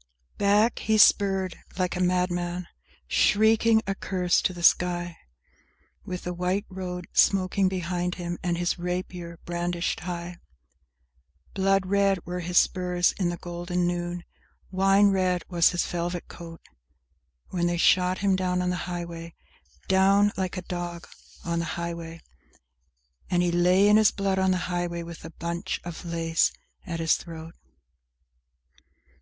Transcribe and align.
IX 0.00 0.38
Back, 0.38 0.78
he 0.78 0.96
spurred 0.96 1.58
like 1.76 1.94
a 1.94 2.00
madman, 2.00 2.68
shrieking 3.06 3.82
a 3.86 3.94
curse 3.94 4.40
to 4.40 4.54
the 4.54 4.62
sky, 4.62 5.18
With 6.06 6.22
the 6.22 6.32
white 6.32 6.64
road 6.70 7.06
smoking 7.12 7.68
behind 7.68 8.14
him 8.14 8.38
and 8.42 8.56
his 8.56 8.78
rapier 8.78 9.38
brandished 9.44 10.00
high! 10.00 10.38
Blood 11.52 11.84
red 11.84 12.24
were 12.24 12.40
his 12.40 12.56
spurs 12.56 13.12
i' 13.20 13.24
the 13.24 13.36
golden 13.36 13.86
noon; 13.86 14.24
wine 14.70 15.10
red 15.10 15.44
was 15.50 15.68
his 15.68 15.84
velvet 15.84 16.28
coat, 16.28 16.62
When 17.50 17.66
they 17.66 17.76
shot 17.76 18.20
him 18.20 18.36
down 18.36 18.62
on 18.62 18.70
the 18.70 18.76
highway, 18.88 19.34
Down 19.86 20.32
like 20.34 20.56
a 20.56 20.62
dog 20.62 21.06
on 21.44 21.58
the 21.58 21.66
highway, 21.76 22.22
And 23.28 23.42
he 23.42 23.52
lay 23.52 23.86
in 23.86 23.98
his 23.98 24.12
blood 24.12 24.38
on 24.38 24.50
the 24.52 24.56
highway, 24.72 25.02
with 25.02 25.20
the 25.20 25.30
bunch 25.30 25.78
of 25.84 26.06
lace 26.06 26.52
at 26.86 27.00
his 27.00 27.16
throat. 27.16 27.54